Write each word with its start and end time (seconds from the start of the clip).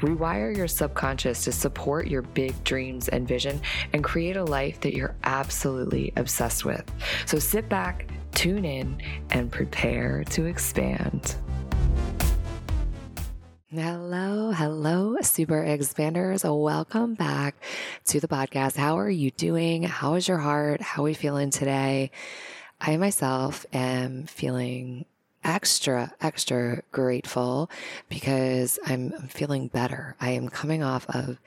Rewire 0.00 0.54
your 0.54 0.68
subconscious 0.68 1.44
to 1.44 1.52
support 1.52 2.06
your 2.06 2.22
big 2.22 2.62
dreams 2.64 3.08
and 3.08 3.26
vision 3.26 3.60
and 3.92 4.04
create 4.04 4.36
a 4.36 4.44
life 4.44 4.80
that 4.80 4.94
you're 4.94 5.14
absolutely 5.24 6.12
obsessed 6.16 6.64
with. 6.64 6.84
So 7.24 7.38
sit 7.38 7.68
back, 7.68 8.08
tune 8.32 8.64
in, 8.64 9.00
and 9.30 9.50
prepare 9.50 10.24
to 10.24 10.44
expand. 10.44 11.36
Hello, 13.68 14.52
hello, 14.52 15.16
super 15.22 15.64
expanders. 15.64 16.44
Welcome 16.44 17.14
back 17.14 17.56
to 18.06 18.20
the 18.20 18.28
podcast. 18.28 18.76
How 18.76 18.98
are 18.98 19.10
you 19.10 19.30
doing? 19.30 19.82
How 19.82 20.14
is 20.14 20.28
your 20.28 20.38
heart? 20.38 20.80
How 20.80 21.02
are 21.02 21.06
we 21.06 21.14
feeling 21.14 21.50
today? 21.50 22.10
I 22.80 22.96
myself 22.96 23.64
am 23.72 24.26
feeling 24.26 25.06
extra, 25.46 26.12
extra 26.20 26.82
grateful 26.90 27.70
because 28.08 28.78
I'm 28.84 29.12
feeling 29.28 29.68
better. 29.68 30.16
I 30.20 30.30
am 30.30 30.48
coming 30.48 30.82
off 30.82 31.06
of 31.08 31.38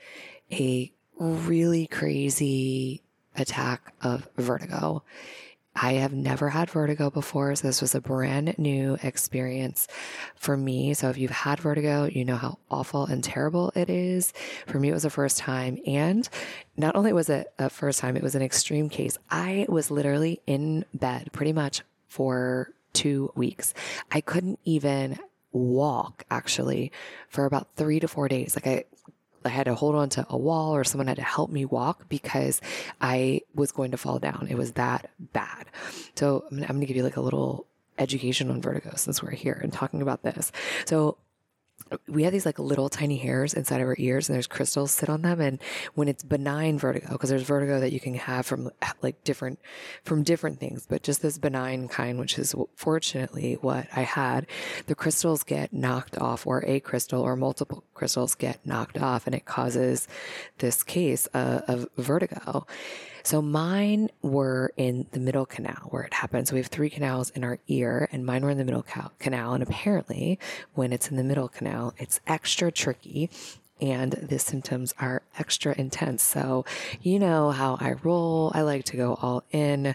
a 0.50 0.90
really 1.18 1.86
crazy 1.86 3.02
attack 3.36 3.92
of 4.02 4.28
vertigo. 4.36 5.04
I 5.76 5.92
have 5.94 6.12
never 6.12 6.48
had 6.48 6.68
vertigo 6.68 7.10
before, 7.10 7.54
so 7.54 7.68
this 7.68 7.80
was 7.80 7.94
a 7.94 8.00
brand 8.00 8.58
new 8.58 8.98
experience 9.04 9.86
for 10.34 10.56
me. 10.56 10.94
So 10.94 11.10
if 11.10 11.16
you've 11.16 11.30
had 11.30 11.60
vertigo, 11.60 12.06
you 12.06 12.24
know 12.24 12.36
how 12.36 12.58
awful 12.70 13.06
and 13.06 13.22
terrible 13.22 13.70
it 13.76 13.88
is. 13.88 14.32
For 14.66 14.80
me, 14.80 14.88
it 14.88 14.94
was 14.94 15.04
the 15.04 15.10
first 15.10 15.38
time. 15.38 15.78
And 15.86 16.28
not 16.76 16.96
only 16.96 17.12
was 17.12 17.28
it 17.28 17.52
a 17.58 17.70
first 17.70 18.00
time, 18.00 18.16
it 18.16 18.22
was 18.22 18.34
an 18.34 18.42
extreme 18.42 18.88
case. 18.88 19.16
I 19.30 19.66
was 19.68 19.92
literally 19.92 20.40
in 20.46 20.86
bed 20.92 21.30
pretty 21.32 21.52
much 21.52 21.82
for 22.08 22.72
two 22.92 23.32
weeks. 23.34 23.74
I 24.10 24.20
couldn't 24.20 24.58
even 24.64 25.18
walk 25.52 26.24
actually 26.30 26.92
for 27.28 27.44
about 27.44 27.68
three 27.76 28.00
to 28.00 28.08
four 28.08 28.28
days. 28.28 28.56
Like 28.56 28.66
I, 28.66 28.84
I 29.44 29.48
had 29.48 29.64
to 29.64 29.74
hold 29.74 29.94
on 29.94 30.08
to 30.10 30.26
a 30.28 30.36
wall 30.36 30.76
or 30.76 30.84
someone 30.84 31.06
had 31.06 31.16
to 31.16 31.22
help 31.22 31.50
me 31.50 31.64
walk 31.64 32.08
because 32.08 32.60
I 33.00 33.42
was 33.54 33.72
going 33.72 33.90
to 33.92 33.96
fall 33.96 34.18
down. 34.18 34.48
It 34.50 34.56
was 34.56 34.72
that 34.72 35.10
bad. 35.18 35.66
So 36.14 36.44
I'm, 36.50 36.58
I'm 36.58 36.66
going 36.66 36.80
to 36.80 36.86
give 36.86 36.96
you 36.96 37.02
like 37.02 37.16
a 37.16 37.22
little 37.22 37.66
education 37.98 38.50
on 38.50 38.62
vertigo 38.62 38.92
since 38.96 39.22
we're 39.22 39.30
here 39.30 39.58
and 39.62 39.72
talking 39.72 40.02
about 40.02 40.22
this. 40.22 40.52
So 40.84 41.18
we 42.08 42.24
have 42.24 42.32
these 42.32 42.46
like 42.46 42.58
little 42.58 42.88
tiny 42.88 43.16
hairs 43.16 43.54
inside 43.54 43.80
of 43.80 43.86
our 43.86 43.96
ears 43.98 44.28
and 44.28 44.34
there's 44.34 44.46
crystals 44.46 44.92
sit 44.92 45.08
on 45.08 45.22
them. 45.22 45.40
And 45.40 45.60
when 45.94 46.08
it's 46.08 46.22
benign 46.22 46.78
vertigo, 46.78 47.08
because 47.12 47.30
there's 47.30 47.42
vertigo 47.42 47.80
that 47.80 47.92
you 47.92 48.00
can 48.00 48.14
have 48.14 48.46
from 48.46 48.70
like 49.02 49.22
different, 49.24 49.58
from 50.04 50.22
different 50.22 50.60
things, 50.60 50.86
but 50.88 51.02
just 51.02 51.22
this 51.22 51.38
benign 51.38 51.88
kind, 51.88 52.18
which 52.18 52.38
is 52.38 52.54
fortunately 52.76 53.54
what 53.60 53.86
I 53.94 54.02
had, 54.02 54.46
the 54.86 54.94
crystals 54.94 55.42
get 55.42 55.72
knocked 55.72 56.18
off 56.18 56.46
or 56.46 56.64
a 56.66 56.80
crystal 56.80 57.22
or 57.22 57.36
multiple 57.36 57.84
crystals 57.94 58.34
get 58.34 58.64
knocked 58.64 58.98
off 58.98 59.26
and 59.26 59.34
it 59.34 59.44
causes 59.44 60.08
this 60.58 60.82
case 60.82 61.28
uh, 61.34 61.60
of 61.66 61.88
vertigo. 61.96 62.66
So 63.22 63.42
mine 63.42 64.10
were 64.22 64.72
in 64.76 65.06
the 65.12 65.20
middle 65.20 65.46
canal 65.46 65.88
where 65.90 66.02
it 66.02 66.14
happened. 66.14 66.48
So 66.48 66.54
we 66.54 66.60
have 66.60 66.68
three 66.68 66.90
canals 66.90 67.30
in 67.30 67.44
our 67.44 67.58
ear 67.68 68.08
and 68.12 68.24
mine 68.24 68.42
were 68.42 68.50
in 68.50 68.58
the 68.58 68.64
middle 68.64 68.84
canal. 69.18 69.54
And 69.54 69.62
apparently 69.62 70.38
when 70.74 70.92
it's 70.92 71.10
in 71.10 71.16
the 71.16 71.24
middle 71.24 71.48
canal, 71.48 71.94
it's 71.98 72.20
extra 72.26 72.70
tricky 72.70 73.30
and 73.80 74.12
the 74.12 74.38
symptoms 74.38 74.94
are 74.98 75.22
extra 75.38 75.74
intense. 75.78 76.22
So 76.22 76.64
you 77.00 77.18
know 77.18 77.50
how 77.50 77.78
I 77.80 77.94
roll. 78.02 78.52
I 78.54 78.62
like 78.62 78.84
to 78.86 78.96
go 78.96 79.18
all 79.20 79.44
in 79.50 79.94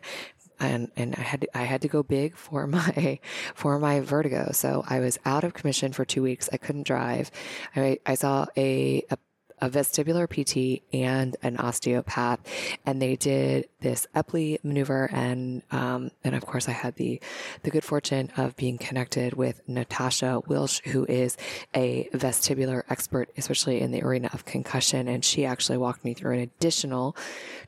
and 0.60 0.90
and 0.96 1.16
I 1.16 1.22
had 1.22 1.42
to, 1.42 1.58
I 1.58 1.64
had 1.64 1.82
to 1.82 1.88
go 1.88 2.04
big 2.04 2.36
for 2.36 2.68
my 2.68 3.20
for 3.54 3.80
my 3.80 4.00
vertigo. 4.00 4.52
So 4.54 4.84
I 4.88 5.00
was 5.00 5.20
out 5.26 5.44
of 5.44 5.54
commission 5.54 5.92
for 5.94 6.06
two 6.06 6.24
weeks. 6.24 6.50
I 6.52 6.58
couldn't 6.58 6.88
drive. 6.88 7.32
I 7.76 8.00
I 8.06 8.16
saw 8.16 8.48
a, 8.58 9.04
a 9.10 9.18
a 9.66 9.70
vestibular 9.70 10.28
PT 10.30 10.84
and 10.94 11.36
an 11.42 11.58
osteopath, 11.58 12.40
and 12.86 13.02
they 13.02 13.16
did 13.16 13.68
this 13.82 14.08
Epley 14.16 14.64
maneuver. 14.64 15.10
And 15.12 15.64
um, 15.72 16.12
and 16.24 16.36
of 16.36 16.46
course, 16.46 16.70
I 16.70 16.72
had 16.72 16.96
the 16.96 17.20
the 17.64 17.72
good 17.72 17.84
fortune 17.84 18.32
of 18.38 18.56
being 18.56 18.78
connected 18.78 19.34
with 19.34 19.62
Natasha 19.68 20.42
Wilsh, 20.48 20.82
who 20.86 21.06
is 21.06 21.36
a 21.74 22.08
vestibular 22.14 22.84
expert, 22.90 23.30
especially 23.38 23.82
in 23.82 23.92
the 23.92 24.04
arena 24.04 24.30
of 24.34 24.46
concussion. 24.46 25.08
And 25.08 25.26
she 25.26 25.46
actually 25.46 25.78
walked 25.78 26.06
me 26.06 26.14
through 26.14 26.36
an 26.36 26.40
additional 26.42 27.16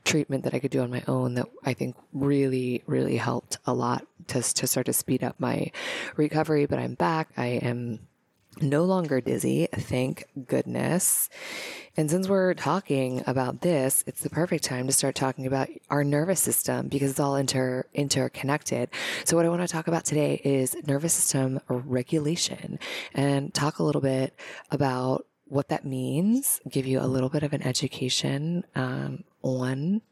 treatment 0.04 0.44
that 0.44 0.54
I 0.54 0.60
could 0.60 0.70
do 0.70 0.80
on 0.80 0.90
my 0.90 1.02
own 1.08 1.34
that 1.34 1.46
I 1.64 1.74
think 1.74 1.96
really, 2.12 2.82
really 2.86 3.16
helped 3.16 3.58
a 3.66 3.74
lot 3.74 4.06
to 4.28 4.42
to 4.42 4.66
start 4.66 4.86
to 4.86 4.92
speed 4.92 5.24
up 5.24 5.36
my 5.38 5.72
recovery. 6.16 6.66
But 6.66 6.78
I'm 6.78 6.94
back. 6.94 7.30
I 7.36 7.46
am 7.46 8.00
no 8.60 8.84
longer 8.84 9.20
dizzy, 9.20 9.68
thank 9.72 10.24
goodness. 10.46 11.28
And 11.96 12.10
since 12.10 12.28
we're 12.28 12.54
talking 12.54 13.22
about 13.26 13.62
this, 13.62 14.04
it's 14.06 14.22
the 14.22 14.30
perfect 14.30 14.64
time 14.64 14.86
to 14.86 14.92
start 14.92 15.14
talking 15.14 15.46
about 15.46 15.68
our 15.90 16.04
nervous 16.04 16.40
system 16.40 16.88
because 16.88 17.10
it's 17.10 17.20
all 17.20 17.36
inter 17.36 17.84
interconnected. 17.94 18.90
So 19.24 19.36
what 19.36 19.46
I 19.46 19.48
want 19.48 19.62
to 19.62 19.68
talk 19.68 19.88
about 19.88 20.04
today 20.04 20.40
is 20.44 20.76
nervous 20.86 21.14
system 21.14 21.60
regulation 21.68 22.78
and 23.14 23.52
talk 23.52 23.78
a 23.78 23.82
little 23.82 24.00
bit 24.00 24.38
about 24.70 25.26
what 25.46 25.68
that 25.70 25.84
means, 25.84 26.60
give 26.68 26.86
you 26.86 27.00
a 27.00 27.06
little 27.06 27.30
bit 27.30 27.42
of 27.42 27.52
an 27.52 27.62
education 27.62 28.64
um, 28.74 29.24
on 29.42 30.02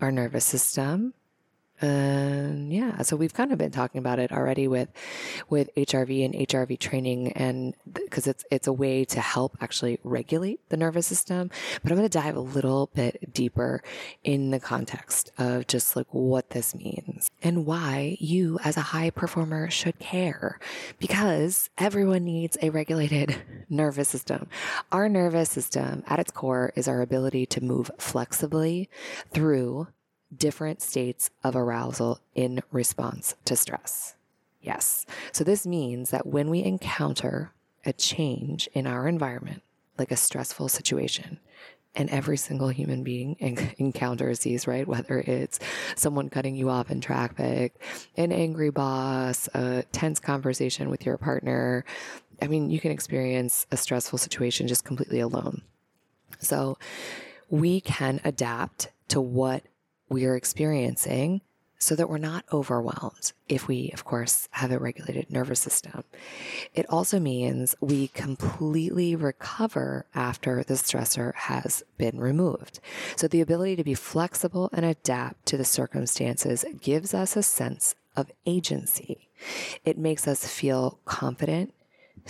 our 0.00 0.10
nervous 0.10 0.44
system 0.44 1.12
and 1.80 2.72
yeah, 2.72 3.00
so 3.02 3.16
we've 3.16 3.32
kind 3.32 3.52
of 3.52 3.58
been 3.58 3.70
talking 3.70 3.98
about 3.98 4.18
it 4.18 4.32
already 4.32 4.68
with 4.68 4.88
with 5.48 5.74
HRV 5.76 6.24
and 6.24 6.34
HRV 6.34 6.78
training, 6.78 7.32
and 7.32 7.74
because 7.92 8.26
it's 8.26 8.44
it's 8.50 8.66
a 8.66 8.72
way 8.72 9.04
to 9.06 9.20
help 9.20 9.56
actually 9.60 9.98
regulate 10.04 10.60
the 10.68 10.76
nervous 10.76 11.06
system. 11.06 11.50
But 11.82 11.90
I'm 11.90 11.98
going 11.98 12.08
to 12.08 12.18
dive 12.18 12.36
a 12.36 12.40
little 12.40 12.90
bit 12.94 13.32
deeper 13.32 13.82
in 14.22 14.50
the 14.50 14.60
context 14.60 15.32
of 15.38 15.66
just 15.66 15.96
like 15.96 16.06
what 16.10 16.50
this 16.50 16.74
means 16.74 17.30
and 17.42 17.64
why 17.64 18.18
you, 18.20 18.58
as 18.62 18.76
a 18.76 18.82
high 18.82 19.10
performer, 19.10 19.70
should 19.70 19.98
care, 19.98 20.58
because 20.98 21.70
everyone 21.78 22.24
needs 22.24 22.58
a 22.60 22.70
regulated 22.70 23.36
nervous 23.70 24.08
system. 24.08 24.48
Our 24.92 25.08
nervous 25.08 25.50
system, 25.50 26.02
at 26.06 26.18
its 26.18 26.30
core, 26.30 26.72
is 26.76 26.88
our 26.88 27.00
ability 27.00 27.46
to 27.46 27.64
move 27.64 27.90
flexibly 27.98 28.90
through 29.32 29.88
different 30.36 30.80
states 30.80 31.30
of 31.42 31.56
arousal 31.56 32.20
in 32.34 32.62
response 32.70 33.34
to 33.44 33.56
stress. 33.56 34.14
Yes. 34.60 35.06
So 35.32 35.42
this 35.44 35.66
means 35.66 36.10
that 36.10 36.26
when 36.26 36.50
we 36.50 36.62
encounter 36.62 37.52
a 37.84 37.92
change 37.92 38.68
in 38.74 38.86
our 38.86 39.08
environment, 39.08 39.62
like 39.98 40.10
a 40.10 40.16
stressful 40.16 40.68
situation, 40.68 41.40
and 41.94 42.08
every 42.10 42.36
single 42.36 42.68
human 42.68 43.02
being 43.02 43.36
encounters 43.78 44.40
these, 44.40 44.66
right? 44.66 44.86
Whether 44.86 45.18
it's 45.18 45.58
someone 45.96 46.30
cutting 46.30 46.54
you 46.54 46.70
off 46.70 46.90
in 46.90 47.00
traffic, 47.00 47.80
an 48.16 48.32
angry 48.32 48.70
boss, 48.70 49.48
a 49.54 49.84
tense 49.92 50.20
conversation 50.20 50.88
with 50.88 51.04
your 51.04 51.18
partner. 51.18 51.84
I 52.40 52.46
mean, 52.46 52.70
you 52.70 52.80
can 52.80 52.92
experience 52.92 53.66
a 53.70 53.76
stressful 53.76 54.18
situation 54.18 54.68
just 54.68 54.84
completely 54.84 55.20
alone. 55.20 55.62
So 56.38 56.78
we 57.48 57.80
can 57.80 58.20
adapt 58.24 58.92
to 59.08 59.20
what 59.20 59.64
we 60.10 60.26
are 60.26 60.36
experiencing 60.36 61.40
so 61.78 61.96
that 61.96 62.10
we're 62.10 62.18
not 62.18 62.44
overwhelmed 62.52 63.32
if 63.48 63.66
we, 63.66 63.90
of 63.94 64.04
course, 64.04 64.48
have 64.50 64.70
a 64.70 64.78
regulated 64.78 65.30
nervous 65.30 65.60
system. 65.60 66.04
It 66.74 66.84
also 66.90 67.18
means 67.18 67.74
we 67.80 68.08
completely 68.08 69.16
recover 69.16 70.04
after 70.14 70.62
the 70.62 70.74
stressor 70.74 71.34
has 71.34 71.82
been 71.96 72.20
removed. 72.20 72.80
So 73.16 73.26
the 73.28 73.40
ability 73.40 73.76
to 73.76 73.84
be 73.84 73.94
flexible 73.94 74.68
and 74.74 74.84
adapt 74.84 75.46
to 75.46 75.56
the 75.56 75.64
circumstances 75.64 76.66
gives 76.82 77.14
us 77.14 77.34
a 77.34 77.42
sense 77.42 77.94
of 78.14 78.30
agency. 78.44 79.30
It 79.82 79.96
makes 79.96 80.28
us 80.28 80.46
feel 80.46 80.98
confident, 81.06 81.72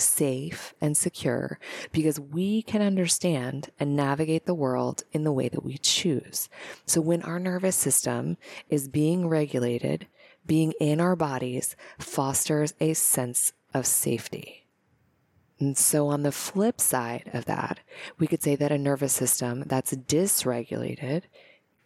safe, 0.01 0.75
and 0.81 0.97
secure 0.97 1.59
because 1.93 2.19
we 2.19 2.63
can 2.63 2.83
understand 2.83 3.71
and 3.79 3.97
navigate 3.97 4.47
the 4.47 4.55
world 4.55 5.05
in 5.13 5.25
the 5.25 5.33
way 5.33 5.49
that 5.49 5.65
we 5.65 5.79
choose. 5.79 6.49
So 6.87 7.01
when 7.01 7.23
our 7.23 7.39
nervous 7.39 7.77
system 7.77 8.37
is 8.69 8.89
being 8.89 9.29
regulated, 9.29 10.07
being 10.47 10.73
in 10.81 11.01
our 11.01 11.17
bodies 11.17 11.77
fosters 11.99 12.75
a 12.81 12.95
sense 12.95 13.53
of 13.73 13.87
safety. 13.87 14.67
And 15.61 15.77
so, 15.77 16.09
on 16.09 16.23
the 16.23 16.33
flip 16.33 16.81
side 16.81 17.31
of 17.35 17.45
that, 17.45 17.81
we 18.19 18.27
could 18.27 18.43
say 18.43 18.57
that 18.57 18.73
a 18.73 18.79
nervous 18.79 19.13
system 19.13 19.65
that's 19.67 19.93
dysregulated, 19.93 21.25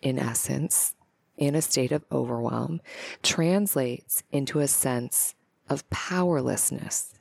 in 0.00 0.17
essence, 0.17 0.94
in 1.37 1.56
a 1.56 1.62
state 1.62 1.90
of 1.90 2.05
overwhelm, 2.12 2.81
translates 3.22 4.22
into 4.31 4.60
a 4.60 4.69
sense 4.69 5.34
of 5.69 5.88
powerlessness. 5.90 7.13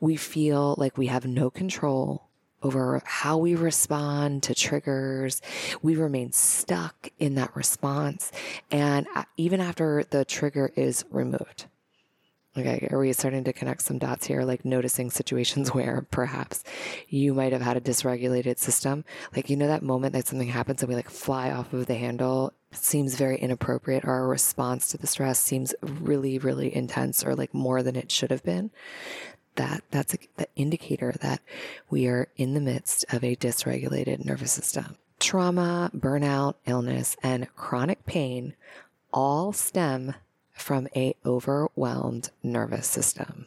We 0.00 0.16
feel 0.16 0.74
like 0.78 0.98
we 0.98 1.06
have 1.06 1.26
no 1.26 1.50
control 1.50 2.28
over 2.62 3.02
how 3.04 3.38
we 3.38 3.54
respond 3.54 4.44
to 4.44 4.54
triggers. 4.54 5.42
We 5.82 5.96
remain 5.96 6.32
stuck 6.32 7.10
in 7.18 7.34
that 7.34 7.54
response. 7.56 8.30
And 8.70 9.06
even 9.36 9.60
after 9.60 10.04
the 10.04 10.24
trigger 10.24 10.72
is 10.76 11.04
removed, 11.10 11.66
Okay, 12.54 12.86
are 12.90 12.98
we 12.98 13.10
starting 13.14 13.44
to 13.44 13.52
connect 13.54 13.80
some 13.80 13.96
dots 13.96 14.26
here? 14.26 14.42
Like 14.44 14.62
noticing 14.62 15.10
situations 15.10 15.68
where 15.74 16.06
perhaps 16.10 16.62
you 17.08 17.32
might 17.32 17.52
have 17.52 17.62
had 17.62 17.78
a 17.78 17.80
dysregulated 17.80 18.58
system. 18.58 19.06
Like, 19.34 19.48
you 19.48 19.56
know, 19.56 19.68
that 19.68 19.82
moment 19.82 20.12
that 20.12 20.26
something 20.26 20.48
happens 20.48 20.82
and 20.82 20.90
we 20.90 20.94
like 20.94 21.08
fly 21.08 21.50
off 21.50 21.72
of 21.72 21.86
the 21.86 21.94
handle 21.94 22.52
seems 22.70 23.14
very 23.14 23.38
inappropriate, 23.38 24.04
or 24.04 24.10
our 24.10 24.28
response 24.28 24.88
to 24.88 24.98
the 24.98 25.06
stress 25.06 25.38
seems 25.38 25.74
really, 25.82 26.38
really 26.38 26.74
intense 26.74 27.24
or 27.24 27.34
like 27.34 27.54
more 27.54 27.82
than 27.82 27.96
it 27.96 28.10
should 28.10 28.30
have 28.30 28.42
been. 28.42 28.70
That 29.56 29.82
that's 29.90 30.14
a, 30.14 30.18
the 30.36 30.48
indicator 30.56 31.12
that 31.20 31.40
we 31.90 32.06
are 32.06 32.28
in 32.36 32.54
the 32.54 32.60
midst 32.60 33.04
of 33.12 33.22
a 33.22 33.36
dysregulated 33.36 34.24
nervous 34.24 34.52
system. 34.52 34.96
Trauma, 35.20 35.90
burnout, 35.94 36.54
illness, 36.66 37.16
and 37.22 37.54
chronic 37.54 38.04
pain 38.06 38.54
all 39.12 39.52
stem 39.52 40.14
from 40.52 40.88
a 40.96 41.14
overwhelmed 41.24 42.30
nervous 42.42 42.86
system. 42.86 43.46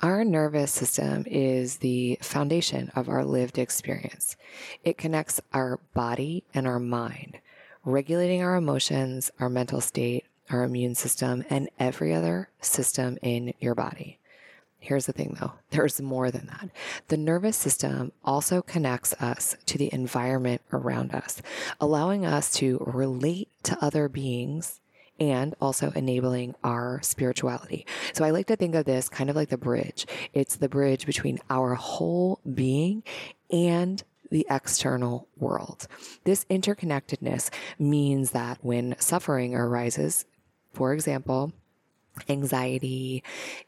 Our 0.00 0.24
nervous 0.24 0.70
system 0.70 1.24
is 1.26 1.78
the 1.78 2.18
foundation 2.22 2.92
of 2.94 3.08
our 3.08 3.24
lived 3.24 3.58
experience. 3.58 4.36
It 4.84 4.96
connects 4.96 5.40
our 5.52 5.80
body 5.92 6.44
and 6.54 6.68
our 6.68 6.78
mind, 6.78 7.38
regulating 7.84 8.42
our 8.42 8.54
emotions, 8.54 9.32
our 9.40 9.48
mental 9.48 9.80
state, 9.80 10.24
our 10.50 10.62
immune 10.62 10.94
system, 10.94 11.44
and 11.50 11.68
every 11.80 12.14
other 12.14 12.48
system 12.60 13.18
in 13.22 13.54
your 13.58 13.74
body. 13.74 14.20
Here's 14.80 15.06
the 15.06 15.12
thing 15.12 15.36
though, 15.40 15.52
there's 15.70 16.00
more 16.00 16.30
than 16.30 16.46
that. 16.46 16.70
The 17.08 17.16
nervous 17.16 17.56
system 17.56 18.12
also 18.24 18.62
connects 18.62 19.12
us 19.14 19.56
to 19.66 19.76
the 19.76 19.92
environment 19.92 20.62
around 20.72 21.12
us, 21.12 21.42
allowing 21.80 22.24
us 22.24 22.52
to 22.54 22.82
relate 22.86 23.48
to 23.64 23.76
other 23.84 24.08
beings 24.08 24.80
and 25.20 25.54
also 25.60 25.90
enabling 25.96 26.54
our 26.62 27.00
spirituality. 27.02 27.86
So 28.12 28.24
I 28.24 28.30
like 28.30 28.46
to 28.46 28.56
think 28.56 28.74
of 28.76 28.84
this 28.84 29.08
kind 29.08 29.28
of 29.28 29.36
like 29.36 29.48
the 29.48 29.58
bridge. 29.58 30.06
It's 30.32 30.56
the 30.56 30.68
bridge 30.68 31.06
between 31.06 31.40
our 31.50 31.74
whole 31.74 32.40
being 32.54 33.02
and 33.50 34.02
the 34.30 34.46
external 34.50 35.26
world. 35.36 35.88
This 36.24 36.44
interconnectedness 36.46 37.50
means 37.78 38.30
that 38.30 38.58
when 38.60 38.94
suffering 38.98 39.54
arises, 39.54 40.24
for 40.72 40.92
example, 40.92 41.52
anxiety, 42.28 43.22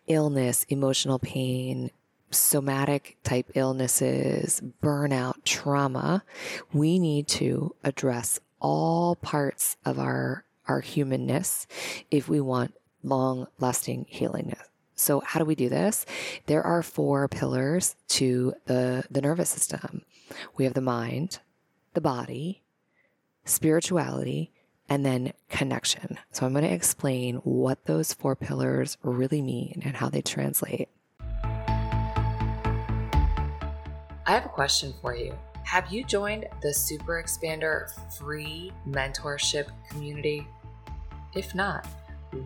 illness, 0.06 0.64
emotional 0.69 1.19
pain, 1.19 1.91
somatic 2.31 3.17
type 3.25 3.50
illnesses, 3.55 4.62
burnout, 4.82 5.44
trauma, 5.44 6.25
we 6.73 6.99
need 6.99 7.26
to 7.29 7.75
address 7.82 8.38
all 8.61 9.17
parts 9.17 9.76
of 9.85 9.99
our 9.99 10.44
our 10.69 10.81
humanness 10.81 11.67
if 12.11 12.29
we 12.29 12.41
want 12.41 12.73
long 13.02 13.47
lasting 13.58 14.06
healing. 14.08 14.55
So 14.94 15.20
how 15.25 15.41
do 15.41 15.46
we 15.46 15.55
do 15.55 15.69
this? 15.69 16.06
There 16.46 16.62
are 16.62 16.82
four 16.82 17.26
pillars 17.26 17.96
to 18.08 18.55
the, 18.67 19.05
the 19.11 19.23
nervous 19.23 19.49
system. 19.49 20.03
We 20.56 20.64
have 20.64 20.75
the 20.75 20.81
mind, 20.81 21.41
the 21.94 22.00
body, 22.00 22.62
spirituality, 23.44 24.53
and 24.91 25.07
then 25.07 25.33
connection. 25.49 26.19
So 26.33 26.45
I'm 26.45 26.53
going 26.53 26.65
to 26.65 26.73
explain 26.73 27.37
what 27.37 27.87
those 27.87 28.13
four 28.13 28.35
pillars 28.35 28.99
really 29.03 29.41
mean 29.41 29.81
and 29.85 29.97
how 29.97 30.11
they 30.11 30.21
translate. 30.21 30.89
I 34.27 34.35
have 34.35 34.45
a 34.45 34.51
question 34.51 34.93
for 35.01 35.15
you. 35.15 35.33
Have 35.65 35.93
you 35.93 36.05
joined 36.05 36.47
the 36.63 36.75
Super 36.75 37.23
Expander 37.23 37.89
free 38.19 38.73
mentorship 38.89 39.69
community? 39.89 40.47
If 41.35 41.55
not, 41.55 41.87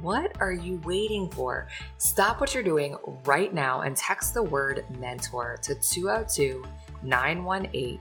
what 0.03 0.39
are 0.41 0.53
you 0.53 0.81
waiting 0.85 1.31
for? 1.31 1.69
Stop 1.97 2.41
what 2.41 2.53
you're 2.55 2.63
doing 2.63 2.97
right 3.25 3.53
now 3.53 3.81
and 3.81 3.97
text 3.97 4.35
the 4.35 4.43
word 4.43 4.85
mentor 4.99 5.57
to 5.63 5.75
202 5.75 6.65
918 7.03 8.01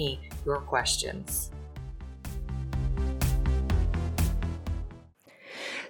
your 0.45 0.61
questions. 0.61 1.51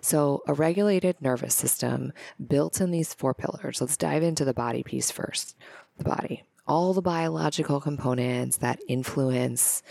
So, 0.04 0.42
a 0.48 0.54
regulated 0.54 1.22
nervous 1.22 1.54
system 1.54 2.12
built 2.46 2.82
in 2.82 2.90
these 2.92 3.14
four 3.14 3.34
pillars. 3.34 3.80
Let's 3.80 3.98
dive 3.98 4.24
into 4.24 4.44
the 4.44 4.54
body 4.54 4.82
piece 4.82 5.12
first. 5.12 5.56
The 5.98 6.04
body, 6.04 6.44
all 6.68 6.94
the 6.94 7.04
biological 7.04 7.80
components 7.80 8.58
that 8.58 8.80
influence 8.88 9.84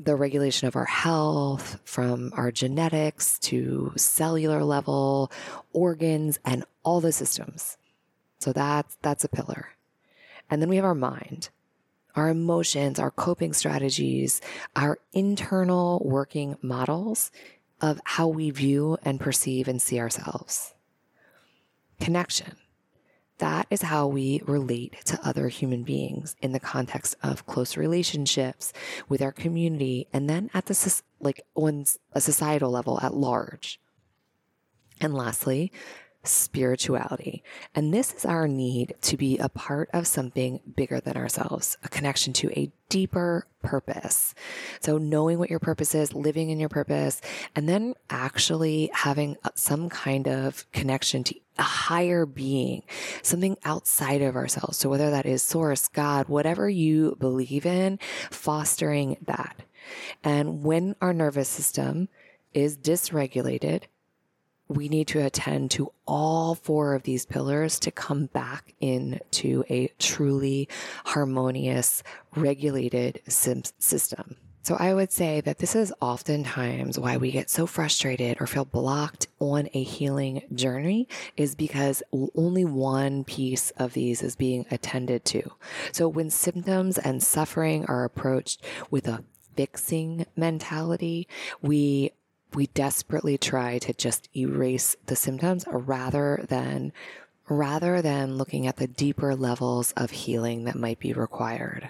the 0.00 0.16
regulation 0.16 0.68
of 0.68 0.74
our 0.74 0.86
health 0.86 1.78
from 1.84 2.32
our 2.34 2.50
genetics 2.50 3.38
to 3.40 3.92
cellular 3.96 4.64
level, 4.64 5.30
organs, 5.72 6.38
and 6.44 6.64
all 6.82 7.00
the 7.00 7.12
systems. 7.12 7.76
So 8.38 8.52
that's 8.52 8.96
that's 9.02 9.24
a 9.24 9.28
pillar. 9.28 9.68
And 10.50 10.60
then 10.60 10.68
we 10.68 10.76
have 10.76 10.84
our 10.84 10.94
mind, 10.94 11.50
our 12.14 12.28
emotions, 12.28 12.98
our 12.98 13.10
coping 13.10 13.52
strategies, 13.52 14.40
our 14.76 14.98
internal 15.12 16.00
working 16.04 16.56
models 16.62 17.30
of 17.80 18.00
how 18.04 18.28
we 18.28 18.50
view 18.50 18.96
and 19.04 19.20
perceive 19.20 19.68
and 19.68 19.80
see 19.80 19.98
ourselves. 19.98 20.74
Connection. 22.00 22.56
That 23.38 23.66
is 23.68 23.82
how 23.82 24.06
we 24.06 24.40
relate 24.46 25.04
to 25.06 25.18
other 25.24 25.48
human 25.48 25.82
beings 25.82 26.36
in 26.40 26.52
the 26.52 26.60
context 26.60 27.16
of 27.22 27.46
close 27.46 27.76
relationships 27.76 28.72
with 29.08 29.20
our 29.20 29.32
community 29.32 30.06
and 30.12 30.30
then 30.30 30.50
at 30.54 30.66
the 30.66 31.02
like 31.20 31.40
on 31.54 31.84
a 32.12 32.20
societal 32.20 32.70
level 32.70 33.00
at 33.00 33.14
large. 33.14 33.80
And 35.00 35.14
lastly, 35.14 35.72
spirituality. 36.24 37.42
And 37.74 37.92
this 37.92 38.12
is 38.14 38.24
our 38.24 38.48
need 38.48 38.94
to 39.02 39.16
be 39.16 39.38
a 39.38 39.48
part 39.48 39.90
of 39.92 40.06
something 40.06 40.60
bigger 40.74 41.00
than 41.00 41.16
ourselves, 41.16 41.76
a 41.82 41.88
connection 41.88 42.32
to 42.34 42.50
a 42.58 42.72
deeper 42.88 43.46
purpose. 43.62 44.34
So 44.80 44.98
knowing 44.98 45.38
what 45.38 45.50
your 45.50 45.58
purpose 45.58 45.94
is, 45.94 46.14
living 46.14 46.50
in 46.50 46.60
your 46.60 46.68
purpose, 46.68 47.20
and 47.56 47.68
then 47.68 47.94
actually 48.10 48.90
having 48.92 49.36
some 49.54 49.88
kind 49.88 50.28
of 50.28 50.70
connection 50.72 51.24
to 51.24 51.34
a 51.58 51.62
higher 51.62 52.26
being, 52.26 52.82
something 53.22 53.56
outside 53.64 54.22
of 54.22 54.36
ourselves. 54.36 54.76
So 54.76 54.88
whether 54.88 55.10
that 55.10 55.26
is 55.26 55.42
source, 55.42 55.88
God, 55.88 56.28
whatever 56.28 56.68
you 56.68 57.16
believe 57.18 57.64
in, 57.64 57.98
fostering 58.30 59.16
that. 59.26 59.62
And 60.22 60.62
when 60.62 60.96
our 61.00 61.12
nervous 61.12 61.48
system 61.48 62.08
is 62.52 62.76
dysregulated, 62.76 63.84
we 64.68 64.88
need 64.88 65.08
to 65.08 65.24
attend 65.24 65.70
to 65.72 65.92
all 66.06 66.54
four 66.54 66.94
of 66.94 67.02
these 67.02 67.26
pillars 67.26 67.78
to 67.80 67.90
come 67.90 68.26
back 68.26 68.74
into 68.80 69.64
a 69.68 69.88
truly 69.98 70.68
harmonious, 71.04 72.02
regulated 72.34 73.20
system. 73.28 74.36
So 74.62 74.76
I 74.76 74.94
would 74.94 75.12
say 75.12 75.42
that 75.42 75.58
this 75.58 75.76
is 75.76 75.92
oftentimes 76.00 76.98
why 76.98 77.18
we 77.18 77.30
get 77.30 77.50
so 77.50 77.66
frustrated 77.66 78.40
or 78.40 78.46
feel 78.46 78.64
blocked 78.64 79.26
on 79.38 79.68
a 79.74 79.82
healing 79.82 80.40
journey 80.54 81.06
is 81.36 81.54
because 81.54 82.02
only 82.34 82.64
one 82.64 83.24
piece 83.24 83.72
of 83.72 83.92
these 83.92 84.22
is 84.22 84.36
being 84.36 84.64
attended 84.70 85.26
to. 85.26 85.52
So 85.92 86.08
when 86.08 86.30
symptoms 86.30 86.96
and 86.96 87.22
suffering 87.22 87.84
are 87.86 88.04
approached 88.04 88.64
with 88.90 89.06
a 89.06 89.22
fixing 89.54 90.24
mentality, 90.34 91.28
we 91.60 92.12
we 92.54 92.68
desperately 92.68 93.38
try 93.38 93.78
to 93.78 93.92
just 93.92 94.28
erase 94.36 94.96
the 95.06 95.16
symptoms 95.16 95.64
rather 95.70 96.44
than 96.48 96.92
rather 97.48 98.00
than 98.00 98.36
looking 98.36 98.66
at 98.66 98.76
the 98.76 98.86
deeper 98.86 99.36
levels 99.36 99.92
of 99.92 100.10
healing 100.10 100.64
that 100.64 100.76
might 100.76 100.98
be 100.98 101.12
required. 101.12 101.88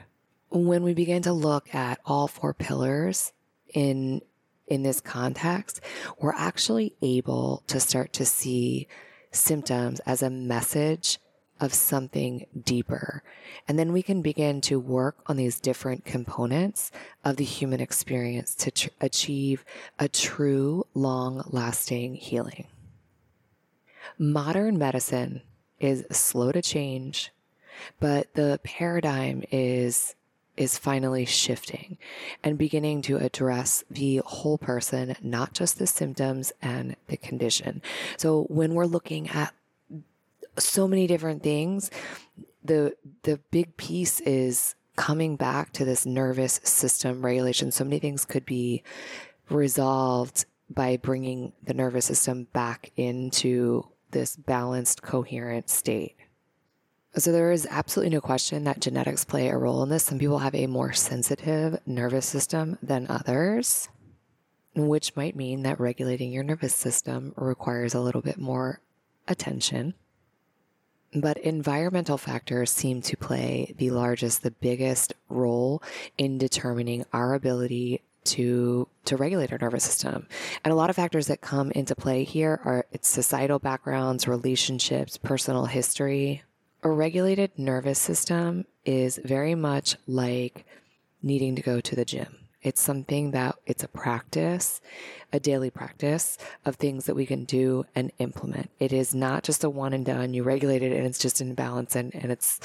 When 0.51 0.83
we 0.83 0.95
begin 0.95 1.23
to 1.23 1.33
look 1.33 1.73
at 1.75 2.01
all 2.05 2.27
four 2.27 2.55
pillars 2.55 3.33
in 3.73 4.21
in 4.67 4.83
this 4.83 5.01
context, 5.01 5.81
we're 6.19 6.35
actually 6.35 6.95
able 7.03 7.63
to 7.67 7.79
start 7.79 8.13
to 8.15 8.25
see 8.25 8.89
symptoms 9.31 10.01
as 10.01 10.23
a 10.23 10.31
message 10.31 11.19
of 11.65 11.73
something 11.73 12.47
deeper. 12.63 13.23
And 13.67 13.79
then 13.79 13.91
we 13.91 14.03
can 14.03 14.21
begin 14.21 14.61
to 14.63 14.79
work 14.79 15.17
on 15.27 15.39
these 15.39 15.59
different 15.59 16.05
components 16.05 16.93
of 17.25 17.37
the 17.37 17.45
human 17.45 17.81
experience 17.81 18.55
to 18.57 18.71
tr- 18.71 18.89
achieve 19.01 19.65
a 19.99 20.07
true, 20.07 20.87
long 20.93 21.43
lasting 21.47 22.17
healing. 22.17 22.67
Modern 24.19 24.77
medicine 24.77 25.41
is 25.81 26.05
slow 26.11 26.53
to 26.53 26.61
change, 26.61 27.33
but 27.99 28.35
the 28.35 28.61
paradigm 28.63 29.43
is 29.51 30.15
is 30.57 30.79
finally 30.79 31.25
shifting 31.25 31.99
and 32.45 32.57
beginning 32.57 33.03
to 33.03 33.17
address 33.17 33.83
the 33.91 34.19
whole 34.25 34.57
person, 34.57 35.17
not 35.21 35.53
just 35.53 35.81
the 35.81 35.87
symptoms 35.87 36.53
and 36.63 36.95
the 37.09 37.17
condition. 37.17 37.83
So 38.17 38.45
when 38.45 38.75
we're 38.75 38.87
looking 38.87 39.29
at 39.31 39.53
so 40.59 40.89
many 40.89 41.07
different 41.07 41.43
things, 41.43 41.91
the 42.63 42.95
the 43.23 43.41
big 43.51 43.77
piece 43.77 44.21
is 44.21 44.75
coming 44.97 45.37
back 45.37 45.73
to 45.73 45.85
this 45.85 46.07
nervous 46.07 46.61
system 46.65 47.25
regulation. 47.25 47.73
So 47.73 47.85
many 47.85 47.99
things 47.99 48.25
could 48.25 48.47
be 48.47 48.83
resolved 49.51 50.47
by 50.71 50.97
bringing 50.97 51.53
the 51.63 51.75
nervous 51.75 52.07
system 52.07 52.49
back 52.53 52.91
into 52.97 53.89
this 54.11 54.37
balanced, 54.37 55.03
coherent 55.03 55.69
state. 55.69 56.17
So 57.17 57.31
there 57.31 57.53
is 57.53 57.67
absolutely 57.71 58.15
no 58.15 58.21
question 58.21 58.65
that 58.65 58.81
genetics 58.81 59.25
play 59.25 59.49
a 59.49 59.57
role 59.57 59.83
in 59.83 59.89
this. 59.89 60.05
Some 60.05 60.19
people 60.19 60.39
have 60.39 60.55
a 60.55 60.67
more 60.67 60.93
sensitive 60.93 61.79
nervous 61.87 62.27
system 62.27 62.79
than 62.83 63.07
others, 63.09 63.89
which 64.75 65.15
might 65.15 65.37
mean 65.37 65.63
that 65.63 65.79
regulating 65.79 66.33
your 66.33 66.43
nervous 66.43 66.75
system 66.75 67.33
requires 67.37 67.95
a 67.95 68.01
little 68.01 68.23
bit 68.23 68.39
more 68.39 68.81
attention. 69.29 69.95
But 71.15 71.39
environmental 71.39 72.19
factors 72.19 72.71
seem 72.71 73.01
to 73.03 73.17
play 73.17 73.75
the 73.79 73.91
largest, 73.91 74.43
the 74.43 74.51
biggest 74.51 75.13
role 75.29 75.83
in 76.19 76.39
determining 76.39 77.05
our 77.13 77.35
ability 77.35 78.03
to 78.25 78.89
to 79.05 79.17
regulate 79.17 79.53
our 79.53 79.59
nervous 79.59 79.85
system. 79.85 80.27
And 80.65 80.73
a 80.73 80.75
lot 80.75 80.91
of 80.91 80.97
factors 80.97 81.27
that 81.27 81.41
come 81.41 81.71
into 81.73 81.95
play 81.95 82.25
here 82.25 82.61
are 82.65 82.87
its 82.91 83.07
societal 83.07 83.59
backgrounds, 83.59 84.27
relationships, 84.27 85.19
personal 85.19 85.67
history, 85.67 86.43
a 86.83 86.91
regulated 86.91 87.51
nervous 87.59 87.99
system 87.99 88.67
is 88.85 89.19
very 89.25 89.55
much 89.55 89.97
like 90.07 90.67
needing 91.23 91.57
to 91.57 91.63
go 91.63 91.81
to 91.81 91.97
the 91.97 92.05
gym. 92.05 92.44
It's 92.65 92.81
something 92.81 93.31
that 93.33 93.57
it's 93.67 93.85
a 93.85 93.89
practice, 93.89 94.81
a 95.33 95.39
daily 95.39 95.71
practice 95.71 96.39
of 96.65 96.77
things 96.77 97.05
that 97.05 97.15
we 97.15 97.27
can 97.27 97.45
do 97.45 97.85
and 97.95 98.11
implement. 98.19 98.71
It 98.81 98.93
is 98.93 99.15
not 99.15 99.45
just 99.45 99.63
a 99.63 99.71
one 99.71 99.93
and 99.93 100.05
done. 100.05 100.33
You 100.33 100.43
regulate 100.43 100.83
it 100.83 100.93
and 100.93 101.07
it's 101.07 101.19
just 101.19 101.43
in 101.43 101.55
balance 101.55 101.95
and, 101.95 102.13
and 102.15 102.33
it's, 102.33 102.59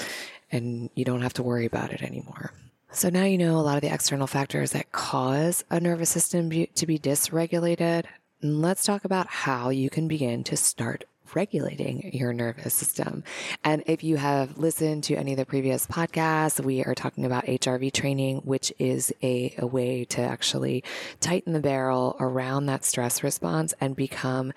and 0.50 0.88
you 0.94 1.04
don't 1.04 1.20
have 1.20 1.34
to 1.34 1.42
worry 1.42 1.66
about 1.66 1.92
it 1.92 2.02
anymore. 2.02 2.52
So 2.92 3.10
now 3.10 3.24
you 3.24 3.38
know 3.38 3.56
a 3.56 3.60
lot 3.60 3.76
of 3.76 3.82
the 3.82 3.94
external 3.94 4.26
factors 4.26 4.72
that 4.72 4.90
cause 4.90 5.64
a 5.70 5.78
nervous 5.78 6.10
system 6.10 6.50
to 6.50 6.86
be 6.86 6.98
dysregulated. 6.98 8.06
Let's 8.42 8.84
talk 8.84 9.04
about 9.04 9.26
how 9.26 9.68
you 9.68 9.90
can 9.90 10.08
begin 10.08 10.42
to 10.44 10.56
start 10.56 11.04
regulating 11.34 12.12
your 12.12 12.32
nervous 12.32 12.74
system. 12.74 13.24
And 13.64 13.82
if 13.86 14.02
you 14.04 14.16
have 14.16 14.58
listened 14.58 15.04
to 15.04 15.16
any 15.16 15.32
of 15.32 15.38
the 15.38 15.46
previous 15.46 15.86
podcasts, 15.86 16.62
we 16.62 16.84
are 16.84 16.94
talking 16.94 17.24
about 17.24 17.46
HRV 17.46 17.92
training, 17.92 18.38
which 18.38 18.72
is 18.78 19.12
a, 19.22 19.54
a 19.58 19.66
way 19.66 20.04
to 20.06 20.20
actually 20.20 20.84
tighten 21.20 21.52
the 21.52 21.60
barrel 21.60 22.16
around 22.20 22.66
that 22.66 22.84
stress 22.84 23.22
response 23.22 23.74
and 23.80 23.96
become 23.96 24.52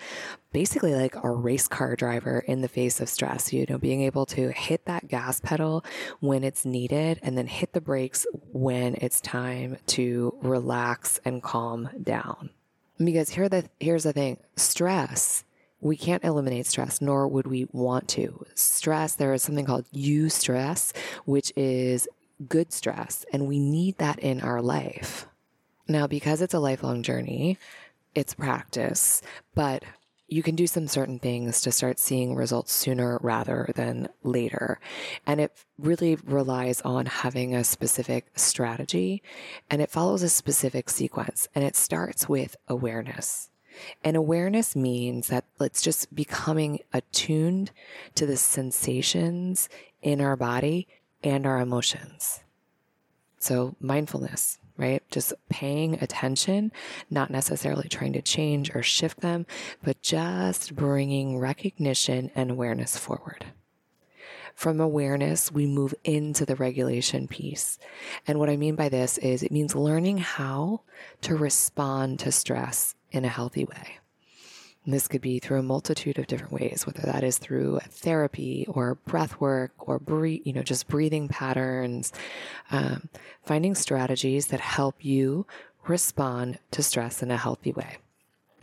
basically 0.54 0.94
like 0.94 1.16
a 1.22 1.30
race 1.30 1.66
car 1.66 1.96
driver 1.96 2.38
in 2.46 2.60
the 2.60 2.68
face 2.68 3.00
of 3.00 3.08
stress, 3.08 3.52
you 3.52 3.66
know, 3.68 3.76
being 3.76 4.02
able 4.02 4.24
to 4.24 4.50
hit 4.52 4.84
that 4.86 5.08
gas 5.08 5.40
pedal 5.40 5.84
when 6.20 6.44
it's 6.44 6.64
needed 6.64 7.18
and 7.22 7.36
then 7.36 7.48
hit 7.48 7.72
the 7.72 7.80
brakes 7.80 8.24
when 8.52 8.94
it's 9.00 9.20
time 9.20 9.76
to 9.86 10.32
relax 10.42 11.20
and 11.24 11.42
calm 11.42 11.90
down. 12.00 12.50
Because 12.98 13.30
here 13.30 13.48
the 13.48 13.68
here's 13.80 14.04
the 14.04 14.12
thing, 14.12 14.38
stress 14.56 15.44
we 15.80 15.96
can't 15.96 16.24
eliminate 16.24 16.66
stress, 16.66 17.00
nor 17.00 17.28
would 17.28 17.46
we 17.46 17.66
want 17.72 18.08
to. 18.08 18.44
Stress, 18.54 19.14
there 19.14 19.32
is 19.32 19.42
something 19.42 19.66
called 19.66 19.86
eustress, 19.94 20.96
which 21.24 21.52
is 21.56 22.08
good 22.48 22.72
stress, 22.72 23.24
and 23.32 23.46
we 23.46 23.58
need 23.58 23.98
that 23.98 24.18
in 24.18 24.40
our 24.40 24.62
life. 24.62 25.26
Now, 25.86 26.06
because 26.06 26.40
it's 26.40 26.54
a 26.54 26.58
lifelong 26.58 27.02
journey, 27.02 27.58
it's 28.14 28.34
practice, 28.34 29.20
but 29.54 29.84
you 30.26 30.42
can 30.42 30.56
do 30.56 30.66
some 30.66 30.88
certain 30.88 31.18
things 31.18 31.60
to 31.60 31.70
start 31.70 31.98
seeing 31.98 32.34
results 32.34 32.72
sooner 32.72 33.18
rather 33.22 33.70
than 33.74 34.08
later. 34.22 34.80
And 35.26 35.40
it 35.40 35.52
really 35.78 36.16
relies 36.16 36.80
on 36.80 37.06
having 37.06 37.54
a 37.54 37.62
specific 37.62 38.26
strategy 38.34 39.22
and 39.70 39.82
it 39.82 39.90
follows 39.90 40.22
a 40.22 40.28
specific 40.28 40.88
sequence. 40.88 41.48
And 41.54 41.62
it 41.62 41.76
starts 41.76 42.28
with 42.28 42.56
awareness. 42.68 43.50
And 44.02 44.16
awareness 44.16 44.74
means 44.76 45.28
that 45.28 45.44
it's 45.60 45.82
just 45.82 46.14
becoming 46.14 46.80
attuned 46.92 47.70
to 48.14 48.26
the 48.26 48.36
sensations 48.36 49.68
in 50.02 50.20
our 50.20 50.36
body 50.36 50.86
and 51.22 51.46
our 51.46 51.60
emotions. 51.60 52.40
So, 53.38 53.76
mindfulness, 53.80 54.58
right? 54.76 55.02
Just 55.10 55.32
paying 55.48 55.94
attention, 56.02 56.72
not 57.10 57.30
necessarily 57.30 57.88
trying 57.88 58.12
to 58.14 58.22
change 58.22 58.74
or 58.74 58.82
shift 58.82 59.20
them, 59.20 59.46
but 59.82 60.00
just 60.02 60.74
bringing 60.74 61.38
recognition 61.38 62.30
and 62.34 62.50
awareness 62.50 62.96
forward. 62.96 63.46
From 64.54 64.80
awareness, 64.80 65.50
we 65.50 65.66
move 65.66 65.94
into 66.04 66.46
the 66.46 66.56
regulation 66.56 67.28
piece. 67.28 67.78
And 68.26 68.38
what 68.38 68.48
I 68.48 68.56
mean 68.56 68.76
by 68.76 68.88
this 68.88 69.18
is 69.18 69.42
it 69.42 69.52
means 69.52 69.74
learning 69.74 70.18
how 70.18 70.82
to 71.22 71.36
respond 71.36 72.20
to 72.20 72.32
stress 72.32 72.94
in 73.10 73.24
a 73.24 73.28
healthy 73.28 73.64
way. 73.64 73.98
And 74.84 74.92
this 74.92 75.08
could 75.08 75.22
be 75.22 75.38
through 75.38 75.58
a 75.58 75.62
multitude 75.62 76.18
of 76.18 76.26
different 76.26 76.52
ways, 76.52 76.86
whether 76.86 77.02
that 77.02 77.24
is 77.24 77.38
through 77.38 77.80
therapy 77.88 78.66
or 78.68 78.96
breath 79.06 79.40
work 79.40 79.72
or 79.78 79.98
breathe, 79.98 80.42
you 80.44 80.52
know, 80.52 80.62
just 80.62 80.88
breathing 80.88 81.26
patterns, 81.26 82.12
um, 82.70 83.08
finding 83.42 83.74
strategies 83.74 84.48
that 84.48 84.60
help 84.60 85.02
you 85.04 85.46
respond 85.88 86.58
to 86.70 86.82
stress 86.82 87.22
in 87.22 87.30
a 87.30 87.36
healthy 87.36 87.72
way. 87.72 87.96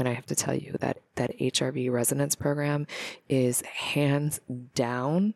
And 0.01 0.09
I 0.09 0.13
have 0.13 0.25
to 0.25 0.35
tell 0.35 0.55
you 0.55 0.75
that 0.79 0.97
that 1.13 1.37
HRV 1.37 1.91
resonance 1.91 2.33
program 2.33 2.87
is 3.29 3.61
hands 3.61 4.41
down 4.73 5.35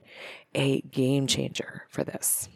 a 0.55 0.81
game 0.81 1.27
changer 1.27 1.83
for 1.87 2.03
this 2.03 2.49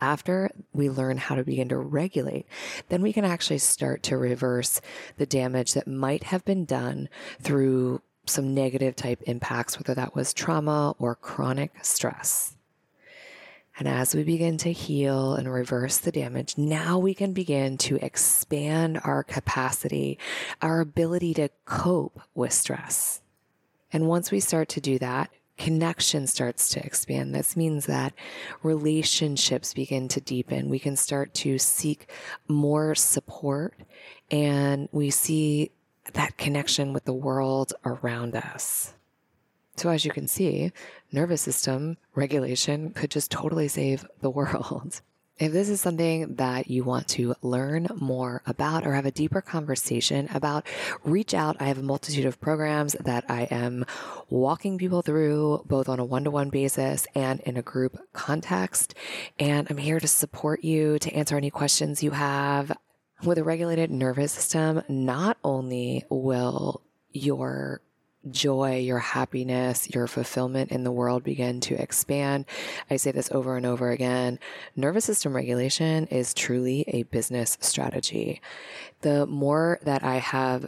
after 0.00 0.50
we 0.72 0.88
learn 0.88 1.18
how 1.18 1.34
to 1.34 1.44
begin 1.44 1.68
to 1.68 1.76
regulate, 1.76 2.46
then 2.88 3.02
we 3.02 3.12
can 3.12 3.26
actually 3.26 3.58
start 3.58 4.02
to 4.04 4.16
reverse 4.16 4.80
the 5.18 5.26
damage 5.26 5.74
that 5.74 5.86
might 5.86 6.24
have 6.24 6.42
been 6.46 6.64
done 6.64 7.10
through 7.38 8.00
some 8.24 8.54
negative 8.54 8.96
type 8.96 9.20
impacts, 9.26 9.78
whether 9.78 9.94
that 9.94 10.14
was 10.14 10.32
trauma 10.32 10.94
or 10.98 11.14
chronic 11.14 11.72
stress. 11.82 12.56
And 13.78 13.88
as 13.88 14.14
we 14.14 14.22
begin 14.22 14.56
to 14.58 14.72
heal 14.72 15.34
and 15.34 15.52
reverse 15.52 15.98
the 15.98 16.12
damage, 16.12 16.56
now 16.56 16.98
we 16.98 17.12
can 17.12 17.32
begin 17.32 17.76
to 17.78 17.96
expand 17.96 19.00
our 19.04 19.24
capacity, 19.24 20.18
our 20.62 20.80
ability 20.80 21.34
to 21.34 21.48
cope 21.64 22.20
with 22.34 22.52
stress. 22.52 23.20
And 23.92 24.06
once 24.06 24.30
we 24.30 24.40
start 24.40 24.68
to 24.70 24.80
do 24.80 24.98
that, 25.00 25.30
connection 25.58 26.26
starts 26.26 26.68
to 26.70 26.84
expand. 26.84 27.34
This 27.34 27.56
means 27.56 27.86
that 27.86 28.12
relationships 28.62 29.74
begin 29.74 30.08
to 30.08 30.20
deepen. 30.20 30.68
We 30.68 30.78
can 30.78 30.96
start 30.96 31.34
to 31.34 31.58
seek 31.58 32.10
more 32.48 32.94
support 32.94 33.74
and 34.30 34.88
we 34.92 35.10
see 35.10 35.70
that 36.12 36.36
connection 36.36 36.92
with 36.92 37.04
the 37.04 37.12
world 37.12 37.72
around 37.84 38.36
us. 38.36 38.94
So, 39.76 39.90
as 39.90 40.04
you 40.04 40.10
can 40.10 40.28
see, 40.28 40.72
nervous 41.10 41.42
system 41.42 41.96
regulation 42.14 42.92
could 42.92 43.10
just 43.10 43.30
totally 43.30 43.68
save 43.68 44.06
the 44.20 44.30
world. 44.30 45.00
If 45.36 45.50
this 45.50 45.68
is 45.68 45.80
something 45.80 46.36
that 46.36 46.70
you 46.70 46.84
want 46.84 47.08
to 47.08 47.34
learn 47.42 47.88
more 47.96 48.40
about 48.46 48.86
or 48.86 48.94
have 48.94 49.04
a 49.04 49.10
deeper 49.10 49.40
conversation 49.40 50.28
about, 50.32 50.64
reach 51.02 51.34
out. 51.34 51.56
I 51.58 51.64
have 51.64 51.78
a 51.78 51.82
multitude 51.82 52.24
of 52.24 52.40
programs 52.40 52.92
that 53.00 53.24
I 53.28 53.48
am 53.50 53.84
walking 54.30 54.78
people 54.78 55.02
through 55.02 55.64
both 55.66 55.88
on 55.88 55.98
a 55.98 56.04
one 56.04 56.22
to 56.22 56.30
one 56.30 56.50
basis 56.50 57.08
and 57.16 57.40
in 57.40 57.56
a 57.56 57.62
group 57.62 57.98
context. 58.12 58.94
And 59.36 59.66
I'm 59.68 59.76
here 59.76 59.98
to 59.98 60.06
support 60.06 60.62
you, 60.62 61.00
to 61.00 61.12
answer 61.12 61.36
any 61.36 61.50
questions 61.50 62.00
you 62.00 62.12
have. 62.12 62.70
With 63.24 63.38
a 63.38 63.44
regulated 63.44 63.90
nervous 63.90 64.30
system, 64.30 64.82
not 64.88 65.36
only 65.42 66.04
will 66.10 66.80
your 67.10 67.80
joy, 68.30 68.78
your 68.78 68.98
happiness, 68.98 69.90
your 69.90 70.06
fulfillment 70.06 70.70
in 70.70 70.84
the 70.84 70.92
world 70.92 71.22
begin 71.22 71.60
to 71.62 71.80
expand. 71.80 72.46
I 72.90 72.96
say 72.96 73.12
this 73.12 73.30
over 73.32 73.56
and 73.56 73.66
over 73.66 73.90
again. 73.90 74.38
Nervous 74.76 75.04
system 75.04 75.34
regulation 75.34 76.06
is 76.06 76.34
truly 76.34 76.84
a 76.88 77.04
business 77.04 77.58
strategy. 77.60 78.40
The 79.02 79.26
more 79.26 79.78
that 79.82 80.02
I 80.02 80.16
have 80.16 80.66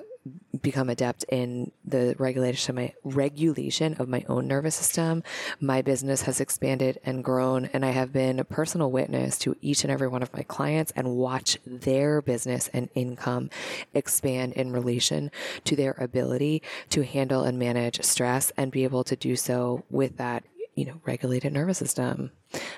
become 0.60 0.88
adept 0.88 1.24
in 1.28 1.70
the 1.84 2.14
regulation 2.18 2.74
my 2.74 2.92
regulation 3.04 3.94
of 3.94 4.08
my 4.08 4.24
own 4.28 4.46
nervous 4.46 4.74
system. 4.74 5.22
My 5.60 5.82
business 5.82 6.22
has 6.22 6.40
expanded 6.40 6.98
and 7.04 7.24
grown, 7.24 7.66
and 7.72 7.84
I 7.84 7.90
have 7.90 8.12
been 8.12 8.38
a 8.38 8.44
personal 8.44 8.90
witness 8.90 9.38
to 9.40 9.56
each 9.60 9.84
and 9.84 9.90
every 9.90 10.08
one 10.08 10.22
of 10.22 10.32
my 10.32 10.42
clients 10.42 10.92
and 10.96 11.16
watch 11.16 11.58
their 11.66 12.20
business 12.22 12.68
and 12.72 12.88
income 12.94 13.50
expand 13.94 14.52
in 14.54 14.72
relation 14.72 15.30
to 15.64 15.76
their 15.76 15.96
ability 15.98 16.62
to 16.90 17.04
handle 17.04 17.42
and 17.42 17.58
manage 17.58 18.02
stress 18.02 18.52
and 18.56 18.72
be 18.72 18.84
able 18.84 19.04
to 19.04 19.16
do 19.16 19.36
so 19.36 19.84
with 19.90 20.16
that, 20.16 20.44
you 20.74 20.84
know, 20.84 21.00
regulated 21.04 21.52
nervous 21.52 21.78
system. 21.78 22.30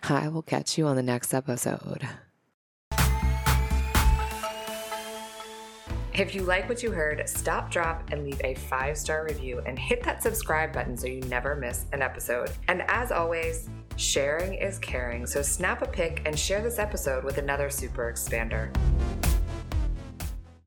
I 0.03 0.29
will 0.29 0.43
catch 0.43 0.79
you 0.79 0.87
on 0.87 0.97
the 0.97 1.03
next 1.03 1.35
episode. 1.35 2.09
If 6.19 6.35
you 6.35 6.43
like 6.43 6.69
what 6.69 6.83
you 6.83 6.91
heard, 6.91 7.29
stop, 7.29 7.71
drop, 7.71 8.03
and 8.11 8.25
leave 8.25 8.41
a 8.43 8.57
five 8.57 8.99
star 8.99 9.25
review 9.25 9.63
and 9.65 9.79
hit 9.79 10.03
that 10.03 10.21
subscribe 10.21 10.73
button 10.73 10.97
so 10.97 11.07
you 11.07 11.21
never 11.23 11.55
miss 11.55 11.85
an 11.93 12.03
episode. 12.03 12.51
And 12.67 12.83
as 12.89 13.13
always, 13.13 13.71
sharing 13.95 14.55
is 14.55 14.81
caring, 14.81 15.27
so 15.27 15.43
snap 15.43 15.81
a 15.81 15.87
pic 15.87 16.23
and 16.27 16.37
share 16.37 16.61
this 16.61 16.81
episode 16.81 17.23
with 17.23 17.39
another 17.39 17.71
super 17.71 18.13
expander. 18.13 18.75